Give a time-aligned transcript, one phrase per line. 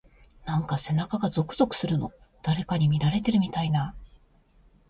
[0.45, 2.11] なんか背中がゾクゾクするの。
[2.41, 3.93] 誰かに見られてるみたいな…。